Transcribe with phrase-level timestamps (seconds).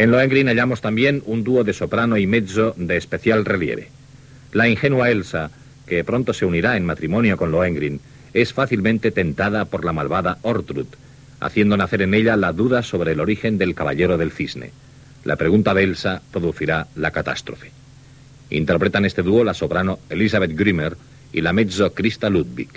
[0.00, 3.90] En Lohengrin hallamos también un dúo de soprano y mezzo de especial relieve.
[4.50, 5.50] La ingenua Elsa,
[5.86, 8.00] que pronto se unirá en matrimonio con Lohengrin,
[8.32, 10.86] es fácilmente tentada por la malvada Ortrud,
[11.38, 14.70] haciendo nacer en ella la duda sobre el origen del caballero del cisne.
[15.24, 17.70] La pregunta de Elsa producirá la catástrofe.
[18.48, 20.96] Interpretan este dúo la soprano Elizabeth Grimmer
[21.30, 22.70] y la mezzo Christa Ludwig.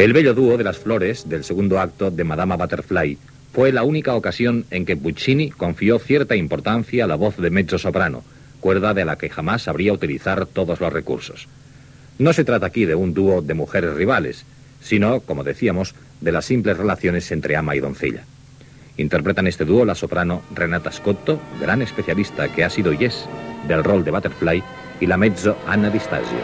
[0.00, 3.18] El bello dúo de las flores del segundo acto de Madama Butterfly
[3.52, 7.76] fue la única ocasión en que Puccini confió cierta importancia a la voz de mezzo
[7.76, 8.24] soprano,
[8.60, 11.48] cuerda de la que jamás sabría utilizar todos los recursos.
[12.18, 14.46] No se trata aquí de un dúo de mujeres rivales,
[14.80, 18.24] sino, como decíamos, de las simples relaciones entre ama y doncella.
[18.96, 23.26] Interpretan este dúo la soprano Renata Scotto, gran especialista que ha sido yes
[23.68, 24.62] del rol de Butterfly,
[24.98, 26.38] y la mezzo Anna Distasio.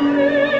[0.00, 0.59] Música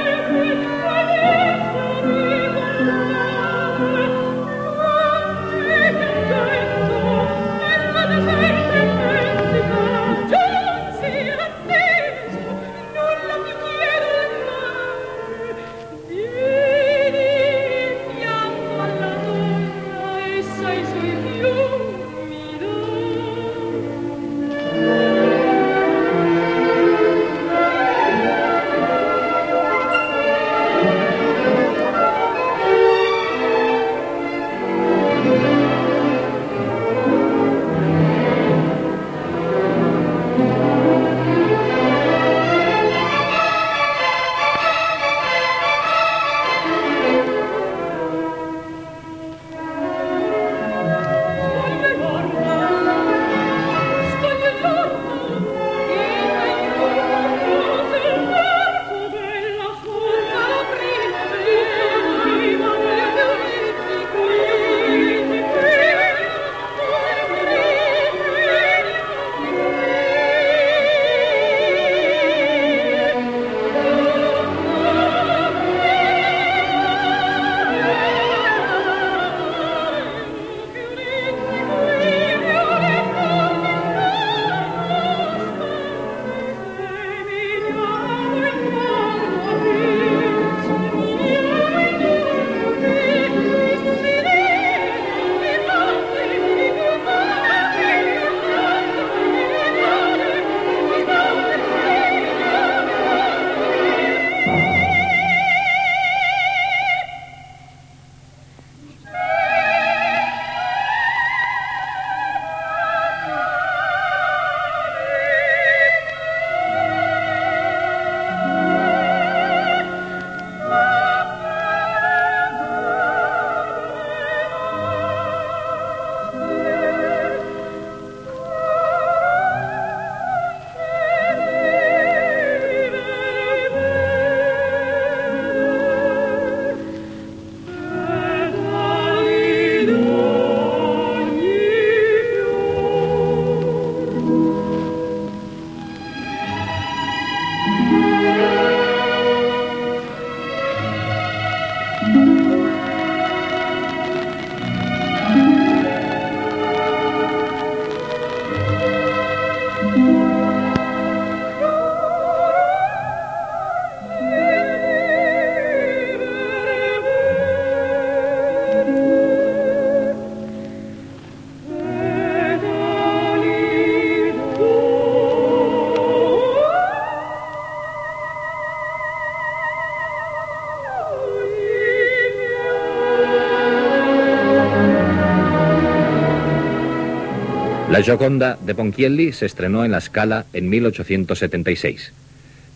[188.02, 192.12] Gioconda de Ponchielli se estrenó en la Scala en 1876.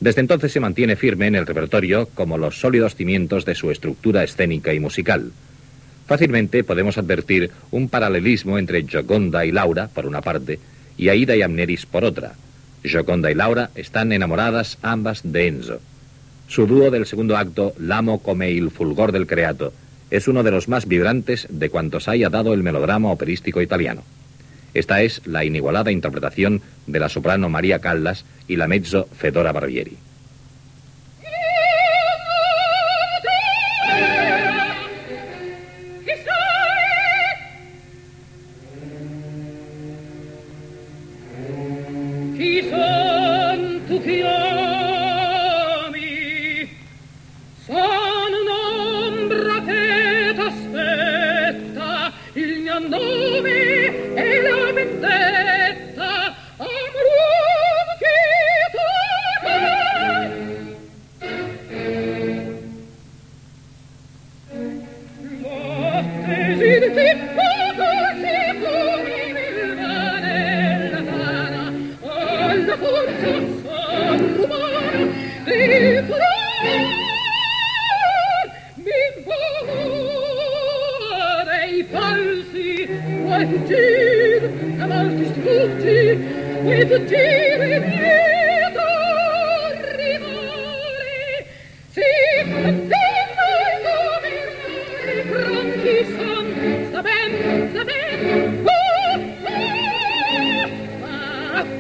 [0.00, 4.24] Desde entonces se mantiene firme en el repertorio como los sólidos cimientos de su estructura
[4.24, 5.32] escénica y musical.
[6.06, 10.58] Fácilmente podemos advertir un paralelismo entre Gioconda y Laura, por una parte,
[10.98, 12.34] y Aida y Amneris por otra.
[12.82, 15.80] Gioconda y Laura están enamoradas ambas de Enzo.
[16.48, 19.72] Su dúo del segundo acto, L'amo come il fulgor del creato,
[20.10, 24.02] es uno de los más vibrantes de cuantos haya dado el melodrama operístico italiano.
[24.74, 29.96] Esta es la inigualada interpretación de la soprano María Callas y la mezzo Fedora Barbieri.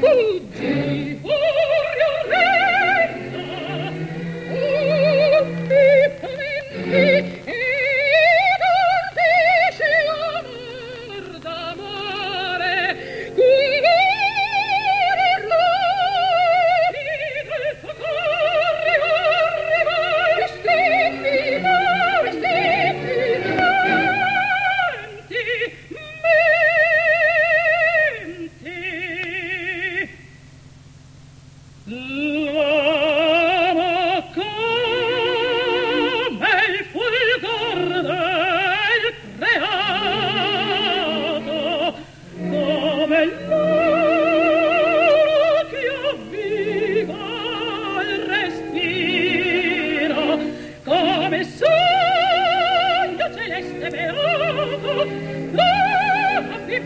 [0.04, 0.53] food.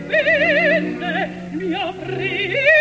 [0.07, 1.73] venne mi
[2.05, 2.78] prima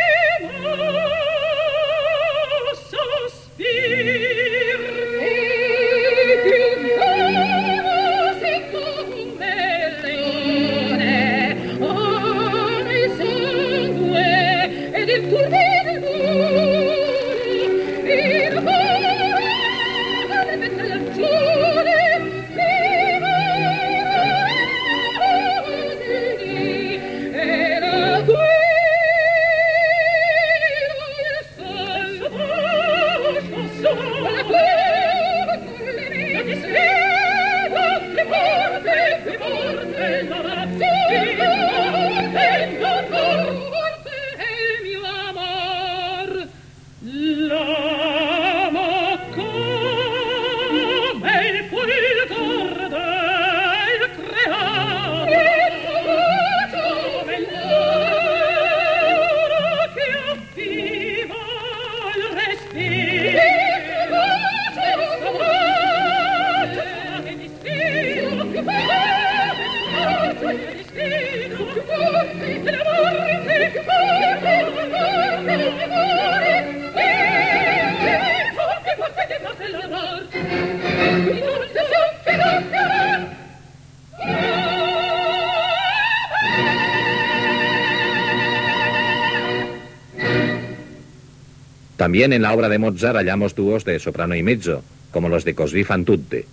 [92.09, 95.55] También en la obra de Mozart hallamos dúos de soprano y mezzo, como los de
[95.55, 96.47] Così fan tutte.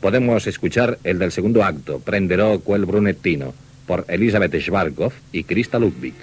[0.00, 3.52] Podemos escuchar el del segundo acto, Prenderò quel brunettino,
[3.86, 6.14] por Elisabeth Schwarzkopf y Krista Ludwig.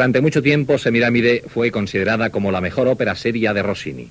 [0.00, 4.08] Durante mucho tiempo Semiramide fue considerada como la mejor ópera seria de Rossini.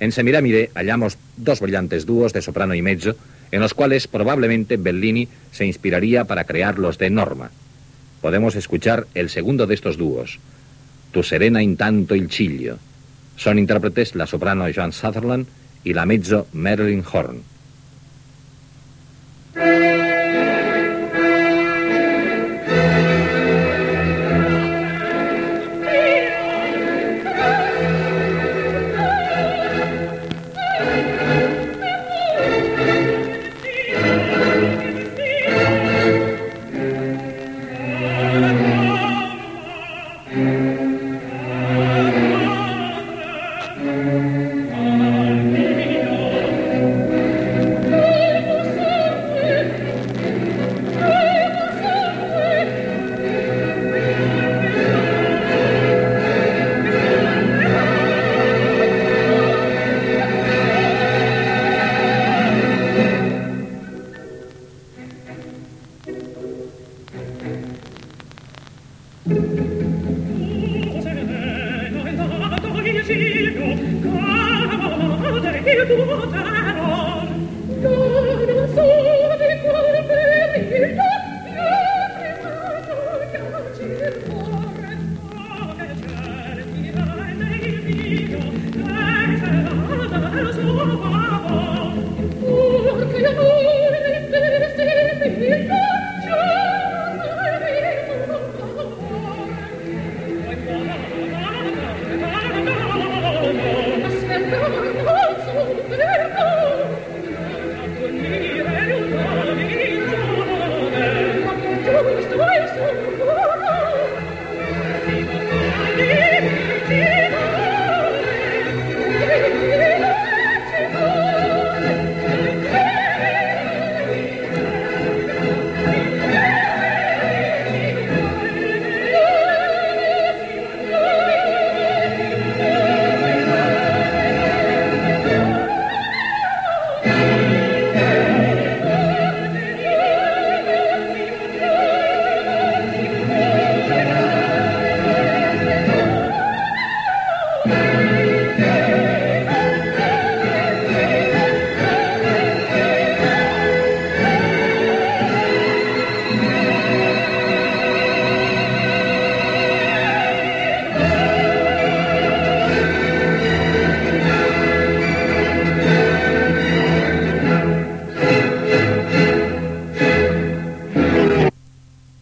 [0.00, 3.14] En Semiramide hallamos dos brillantes dúos de soprano y mezzo,
[3.50, 7.50] en los cuales probablemente Bellini se inspiraría para crear los de Norma.
[8.22, 10.38] Podemos escuchar el segundo de estos dúos,
[11.12, 12.78] Tu serena intanto il ciglio.
[13.36, 15.46] Son intérpretes la soprano Joan Sutherland
[15.84, 17.42] y la mezzo Marilyn Horn.